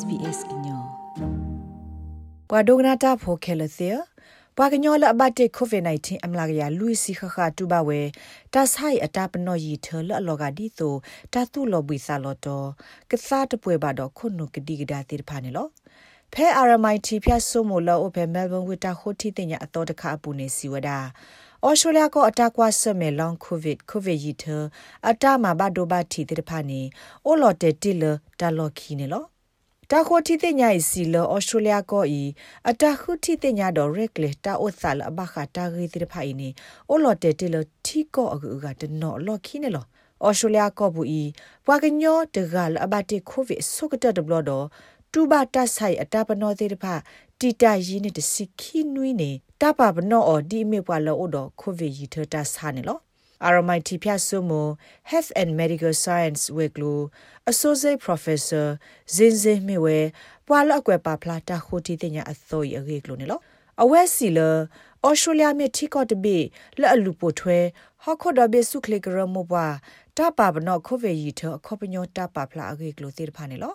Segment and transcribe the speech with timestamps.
[0.00, 0.82] SBS ကညော
[2.48, 3.90] ပဝဒုကနာတာဖိုခဲလသေ
[4.56, 8.00] ပဝကညောလအဘတ်ကိုဗစ် -19 အမလာကရလူစီခခတူဘဝဲ
[8.54, 10.94] တဆိုင်အတာပနောယီထလအလောကဒီတို
[11.32, 12.64] တတုလောဘီဆာလောတော
[13.10, 15.66] ကစားတပွဲပါတော့ခုနုကတိကဒါတိဖာနေလော
[16.32, 20.98] ဖဲ RMIT ဖြတ်ဆုမလောအဖဲမဲလ်ဘန်ဝီတာခိုတီတင်ညာအတော်တခအပူနေစီဝဒါ
[21.66, 24.44] ဩစတြေးလျကိုအတာကွာဆမဲလောင်ကိုဗစ်ကိုဗစ်ရီထ
[25.08, 26.80] အတာမှာဘဒိုဘတီတိဖာနေ
[27.26, 28.04] အိုလော်တေတီလ
[28.40, 29.24] တာလော်ခီနေလော
[29.92, 32.22] တာခိုတီတင်ညာစီလောဩစတြေးလျကိုဤ
[32.68, 36.48] အတာခုတီတင်ညာတော့ရက်လေတာအိုဆာလဘခတာဂီတိဖာဤနေ
[36.90, 39.84] အိုလော်တေတီလတီကောအကူကတနော်လော်ခီနေလော
[40.26, 41.22] ဩစတြေးလျကောဘူးဤ
[41.66, 44.66] ပွာကညောတဂလအဘတိကိုဗစ်ဆုကတတဘလတော့
[45.12, 46.84] တူဘတဆိုင်အတပနောသေးတဖ
[47.40, 49.30] တီတာယီနေတစီခီနွီနေ
[49.60, 52.98] တပပနောအော်ဒီမေပွာလောတော့ကိုဗစ်ရီထတာဆာနေလော
[53.52, 54.52] RMIT ဖြတ်ဆုမ
[55.10, 56.92] Health and Medical Science ဝေကလူ
[57.50, 58.66] Associate Professor
[59.14, 59.98] ဇင်ဇင်မီဝဲ
[60.46, 63.40] ပွာလအကွယ်ပါဖလာတာခိုတီတင်ညာအသောရရေကလူနေလော
[63.82, 64.40] အဝဲစီလ
[65.06, 66.36] ဩစတြေးလျမြေထိကော့တပိ
[66.80, 67.58] လက်အလူပိုထွဲ
[68.02, 69.66] ဟော့ခေါ်ဒဘေစုခလီကရမောပွာ
[70.16, 73.74] တပပနောခိုဗေရီထခောပညောတပဖလာအရေကလူသေးတဖာနေလော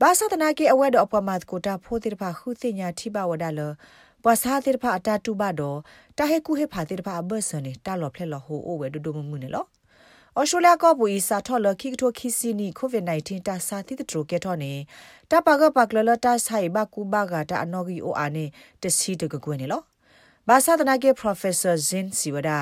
[0.00, 3.60] ဘာသာတနာကေအဝဲတော့အပမတ်ကိုတာဖိုးတိဖာခုသိညာထိပါဝဒါလ
[4.22, 5.78] ပဝစာတိဖာအတာတူဘတော့
[6.16, 9.64] တာဟေကူဟေဖာတိဖာအဘဆန်နေတာလော်ဖလက်လော်ဟိုအိုဝဲဒဒုမမှုနေလော
[10.36, 14.72] အော်ရှိုလျာကောပူဤစာထော်လခိကတိုခိစီနီကိုဗစ် -19 တာစာတိတထရကေထောနေ
[15.30, 18.44] တပကပကလလတာဆိုင်ဘကူဘဂတာအနော်ဂီအိုအာနေ
[18.82, 19.82] တစီတကကွနေလော
[20.48, 22.58] ဘာသာတနာကေ Professor Zin Siwada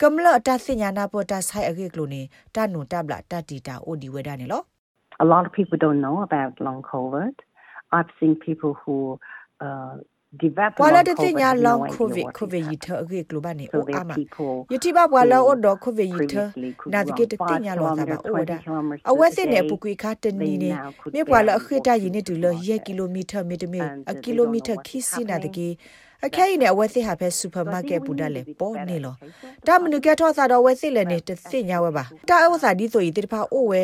[0.00, 2.22] ကမ္လအတသိညာနာပေါ်တာဆိုင်အကေကလိုနေ
[2.54, 4.62] တာနုတဘလာတတီတာအိုဒီဝဲဒါနေလော
[5.24, 7.34] a lot of people don't know about long COVID.
[7.96, 8.96] I've seen people who
[9.66, 9.94] uh,
[10.38, 14.14] develop wala de tinya long covid covid yitha age global ne o ama
[14.70, 16.52] yiti ba wala o do covid yitha
[16.86, 18.60] na de de tinya lo ta ba o da
[19.04, 20.70] awe se ne pu kwi kha tani ne
[21.12, 25.24] me wala akhita yin ne du lo ye kilometer me de me a kilometer khisi
[25.24, 25.78] na de ke
[26.24, 29.14] အခဲရင်နဲ့အဝဲစစ်ဟာဖဲစူပါမားကတ်ဘူဒါလေပေါ်နေလော
[29.66, 33.82] တာမနုကထောစာတော့ဝဲစစ်လည်းနေတသိညာဝဲပါတာအဝစာဒီဆိုရီတိဖာအိုဝဲ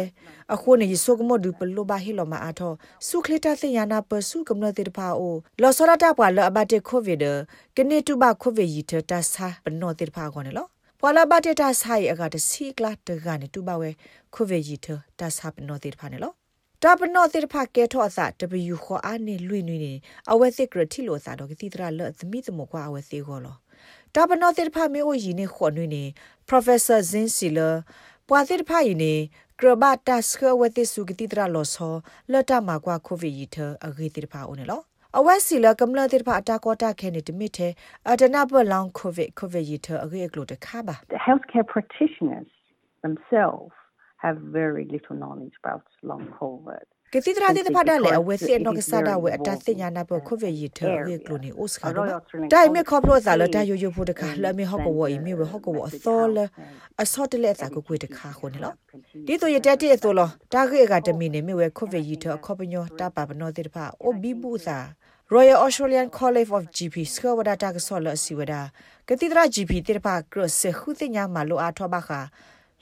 [0.55, 2.73] အခုနေဆုကမဒူပလိုဘာဟီလောမအားထော
[3.09, 7.19] စုခလတာသိညာနာပစုကမနတိဖာအိုလောစောရတာပွာလအဘတ်ကိုဗစ်
[7.77, 10.67] ကနေတူဘကိုဗစ်ယီတတာစာပနောတိဖာကောနေလော
[11.01, 13.91] ပွာလဘတ်တာဆိုင်အကတစီကလာတကနေတူဘဝဲ
[14.35, 14.87] ကိုဗစ်ယီတ
[15.19, 16.33] တာစာပနောတိဖာနေလော
[16.85, 18.19] တာပနောတိဖာကဲထောအစ
[18.73, 19.95] W ခေါ်အားနေလွိနွိနေ
[20.33, 23.57] အဝဲစစ်ကရတီလိုစာတော့ကတိတရလော့သမီသမကွာအဝဲစေခေါ်လော
[24.15, 26.05] တာပနောတိဖာမေအိုယီနေခေါ်နွိနေ
[26.49, 27.75] Professor Zin Siller
[28.29, 29.15] ပွာတိဖာယီနေ
[29.61, 31.95] ကရဘတာစခဝတိစုကတိတရလောဆော
[32.33, 33.57] လတ်တမှာကွာကိုဗစ်ယီထ
[33.87, 34.81] အဂေတိဖာဦးနေလော
[35.19, 37.73] အဝက်စီလကမ္လတိဖာအတာကောတာခဲနေတမိတဲ့
[38.11, 42.51] အတနာဘလောင်ကိုဗစ်ကိုဗစ်ယီထအဂေအကလိုတခါပါ The healthcare practitioners
[43.05, 43.75] themselves
[44.23, 46.87] have very little knowledge about long COVID.
[47.15, 52.09] ကတိတရာတိတဖတ်တယ်လေအဝဲစစ်နောက်ကစားတာဝဲအတသိညာနာပခိုဗေယီထောဝဲကလိုနီအိုစကာတော့
[52.53, 56.39] တိုင်မေခေါပလို့သာလတယိုယိုဖို့တခါလမေဟော့ကဝီမေဝဟော့ကဝအသောလ
[57.03, 58.73] အစောတလက်သာကိုကွေတခါခုန်လော
[59.27, 64.79] ဒီတော့ရတဲ့တဲ့ဆိုလောတာခေကတမီနေမေဝဲခိုဗေယီထောခေါပညောတာပါပနောတိတဖအိုဘီဘူးသာ
[65.35, 68.55] Royal Australian College of GP စကဝဒတာကဆောလစီဝဒ
[69.09, 72.21] ကတိတရာ GP တိတဖကရစခုတိညာမလိုအားထောပါခါ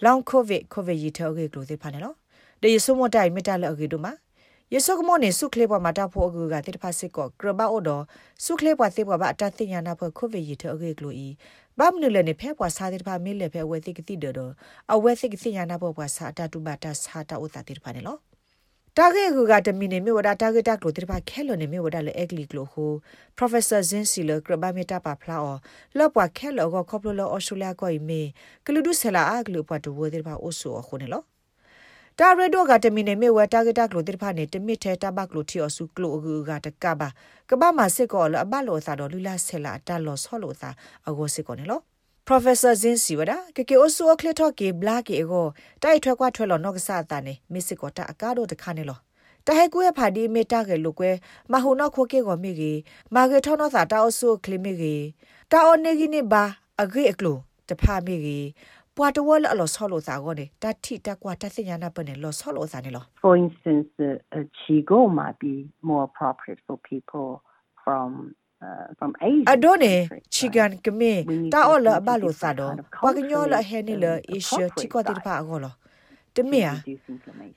[0.05, 2.15] လောင်ကိုဗစ်ကိုဗစ်ရီထောကေကလိုတိဖာနေလော
[2.63, 4.13] ဒေယဆုမတိုင်မတလအကေတို့မှာ
[4.75, 8.05] ယေဆုကမောနေစုခလေပွားမှာတာဖို့အကူကတိတဖာစစ်ကောကရဘအိုတော်
[8.45, 11.29] စုခလေပွားသိပွားဘာအတသိညာနာဖို့ကိုဗစ်ရီထောကေကလိုဤ
[11.79, 14.53] ဘာမနလနေဖဲပွားစားတိတဖာမေးလေဖဲဝဲသိကတိတော်
[14.93, 18.17] အဝဲသိကသိညာနာဖို့ပွားစားတတူဘာတာစားတာဥတာတိတဖာနေလော
[18.99, 22.91] တာဂေကူကတမီနေမြေဝဒတာဂေတာကလိုတိပါခဲလိုနေမြေဝဒလေအက်ကလီကလိုဟို
[23.39, 25.57] Professor Zin Sila ကဘာမီတာပါဖလာအော
[25.99, 28.21] လောပွားခဲလောကခေါပလိုလောအော်စတြေးလျကိုအမေ
[28.67, 31.23] ကလူဒုဆလာအကလူပွားတဝတိပါအိုဆိုအခုနေလော
[32.19, 37.09] တာရဒိုကတမီနေမြေဝတာဂေတာကလိုတိပါနေတမစ်ထဲတဘကလိုတီအော်စုကလိုအကူကတကဘာ
[37.51, 40.71] ကဘာမစစ်ကောလအဘလောသာတော်လူလာဆလာတာလောဆောလောသာ
[41.09, 41.81] အကိုစစ်ကောနေလော
[42.25, 46.31] Professor Zin Siwada ke ke osu okle tho ke bla ke ego tai thwe kwa
[46.31, 48.97] thwe lo nok sa ta ne misik ko ta akado de khane lo
[49.45, 52.25] ta he ku ye phadi me ta ke lo kwe ma hu no kho ke
[52.27, 52.73] go mi ge
[53.11, 54.95] ma ge tho no sa ta osu kle mi ge
[55.51, 56.45] ta o ne gi ni ba
[56.83, 57.35] age eklo
[57.67, 58.39] ta pha mi ge
[58.97, 65.55] ပွာတဝလအလောဆောလို့စာကောနေတတိတကွာတသိညာနာပနေလောဆောလို့စာနေလော For instance uh, a chigo might be
[65.89, 67.29] more appropriate for people
[67.83, 68.40] from uh, from Asia
[69.51, 69.93] အဒိုနေ
[70.35, 71.13] ချီကန်ကမေ
[71.53, 75.75] တာအော်လဘလိုစာတော့ပကညောလဟဲနေလအေရှတီကောတိဖာအောလော
[76.37, 76.73] တမီယာ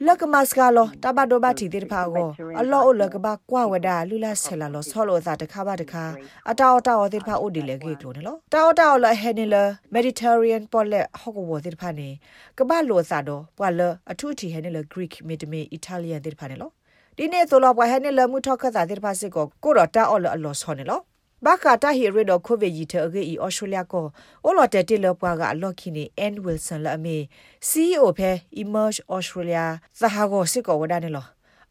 [0.08, 2.30] လကမစကလောတဘဒိုဘတီတိဖာအော
[2.60, 6.04] အလောအလကဘကွာဝဒါလူလာဆလာလောဆောလောသာတခါပါတခါ
[6.50, 9.56] အတောတောတိဖာအိုဒီလေကေကလိုနော်တောတောလဟဲနေလ
[9.96, 12.10] Mediterranean ပေါ်လက်ဟောကဝတိဖာနေ
[12.58, 16.72] ကဘလိုစာတော့ပွာလအထုတီဟဲနေလ Greek မီတမီ Italian တိဖာနေလော
[17.18, 21.00] ဒီနေ့ဆိုတော့ဘွားဟဲနေလမှုထောက်ခတာတဲ့ပါစစ်ကိုကိုတော့တာအော်လအလောဆောနေလော
[21.46, 24.06] ဘာကာတာဟီရီဒိုကိုဗစ်ကြီးတဲ့အကြီးဩစတြေးလျကို
[24.46, 27.18] အိုလော်တက်တီလောပွားကအလော့ခိနေအန်ဝီလ်ဆန်လအမေ
[27.70, 28.32] CEO ဖဲ
[28.62, 29.66] Emerge Australia
[30.00, 31.26] သဟာကိုစစ်ကောဝဒနေလော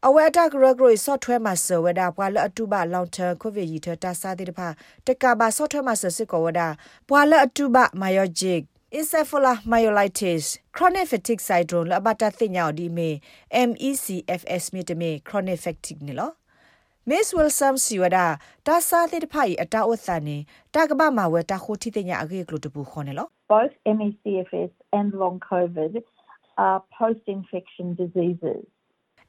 [0.07, 4.67] အဝဲတာဂရဂရိုဆော့ထွဲမှာဆဝဒပွာလအတူဘလောင်တာကိုဗစ်ရီထတာစာတိတဖာ
[5.05, 6.61] တကဘာဆော့ထွဲမှာဆစစ်ကောဝဒ
[7.09, 8.59] ပွာလအတူဘမိုယောဂျစ်
[8.97, 13.09] encephalomyelitis chronic fatigue syndrome လဘတာသိညာဒီမေ
[13.69, 16.31] MECFS မြေတမေ chronic fatigue နေလော
[17.09, 18.25] Miss Wilson siwada
[18.65, 20.37] ta sa te de phai ata o sa ni
[20.73, 23.13] ta ka ba ma we ta kho thi te nya age klo tu bu khone
[23.19, 25.93] lo Both MECFS and long COVID
[26.65, 28.63] are post infection diseases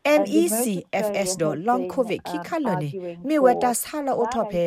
[0.05, 2.89] MECFS တော့ long covid ခိခလနေ
[3.29, 4.65] မြေဝတာဆာလအိုထော့ဖဲ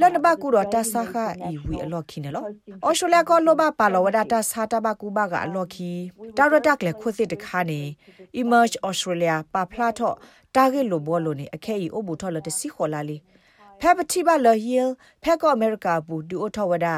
[0.00, 2.44] လနဘကူတော့တာဆာခာအီဝီအလော့ခိနေလော
[2.84, 5.90] အော်ရှိုလျာကောလောဘပါလောဝဒတာဆာတဘကူဘကအလော့ခိ
[6.36, 7.80] တာရတက်လေခွစစ်တခါနေ
[8.40, 10.16] emerge australia ပါဖလာထော့
[10.54, 13.16] တာဂက်လိုဘောလိုနေအခဲဤအိုဘူထော့လတစီခေါ်လာလီ
[13.80, 14.90] ဖဲပတိဘလဟီလ်
[15.22, 16.94] ဖဲကောအမေရိကဘူးဒူအိုထောဝဒါ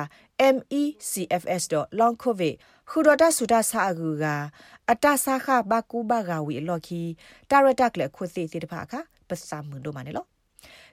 [0.55, 2.55] MECFS တော့ long covid
[2.90, 4.24] ခူဒတာဆူတာဆာအကူက
[4.90, 7.00] အတဆာခဘကူဘဂါဝီလော်ခီ
[7.50, 8.92] တာရတက်လက်ခွသိတိတဖာခ
[9.28, 10.26] ပစမွန်တို့မနေလော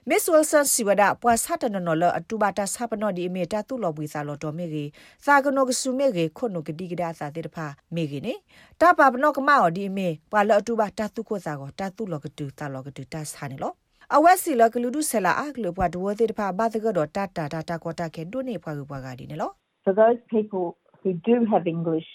[0.08, 3.88] Miss Wilson siwada pwa sata no no lo atubata sapano di me ta tu lo
[3.96, 4.84] bwi sa lo do me ge
[5.24, 8.02] sa gno ga su me ge khono ga di ga sa te da pha me
[8.10, 8.34] ge ne
[8.80, 11.56] ta pa bno ka ma o di me pwa lo atuba ta tu ko sa
[11.58, 13.70] go ta tu lo ga tu ta lo ga tu ta sa ne lo
[14.16, 19.52] အဝက်စီလကလူဒုဆလာအကလပွားဒဝသေးတဖာဘာတကတော့တတာတာတာကောတာခဲဒုနေဖွားပွားကဒီနေလို့
[19.84, 20.64] For those people
[21.04, 22.08] who do have English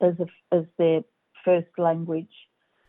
[0.00, 1.00] as a, as their
[1.44, 2.34] first language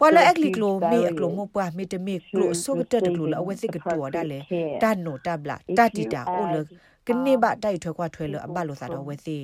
[0.02, 6.62] ပလာအကလီကလိုမေအကလိုမပွားမေတမေကလိုဆိုကတတကလိုအဝဲစစ်ကတူ
[7.08, 9.38] ဒါလေတန်နိုတဘလာတတီတာအိုလကနေဘတိုက်ထွဲခွားထွဲလအဘလိုစားတော့ဝဲစီ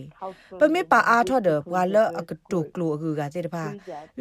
[0.60, 3.64] ပမေပါအားထော်ဒဘွာလအကတူကလိုအကူကစေတပါ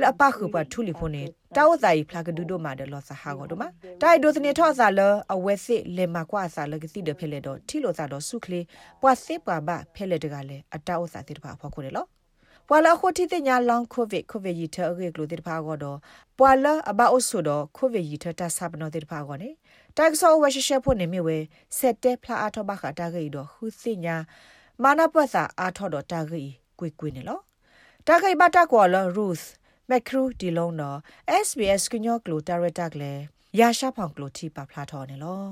[0.01, 1.23] လအပခုပထူလီဖိုနေ
[1.57, 3.63] တောက်ဆိုင်ဖလာကဒူဒိုမာဒလောဆာဟာကိုဒမ
[4.03, 5.01] တိုက်ဒိုစနေထော့စားလ
[5.35, 8.65] အဝဲစစ်လေမကွာစားလကစီဒဖဲလေတော့ထီလိုစားတော့စုကလေး
[9.03, 12.07] ပွာစစ်ပွာဘဖဲလေတကလည်းအတောက်စားစေတပါဖော်ခုလေလော
[12.69, 15.99] ပွာလာခိုတီတညာလောင်ကိုဗစ်ကိုဗစ်ရီထအရေကလိုတေတဖာကတော့
[16.39, 19.51] ပွာလာအဘအိုဆိုတော့ကိုဗစ်ရီထတာဆပ်နော်တေတဖာကောနေ
[19.97, 21.39] တက်ဆောဝရှရှဖို့နေမြဝဲ
[21.77, 24.17] ဆက်တဲဖလာအထောဘခတာဂိတော့ဟူစညာ
[24.83, 26.43] မာနပတ်စာအာထောတော့တာဂိ
[26.79, 27.41] ကွေကွေနေလော
[28.07, 29.45] တာဂိဘတာကောလရူသ်
[29.91, 30.99] မက်ခရူဒီလုံးတော့
[31.47, 33.13] SBS ကညောကလိုတာရတက်လေ
[33.59, 35.45] ရာရှာဖောင်ကလိုတီပါဖလာထောနေလော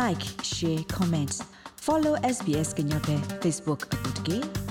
[0.00, 1.36] like share comments
[1.84, 4.65] follow SBS ကညောပဲ Facebook အပုတ်ကေ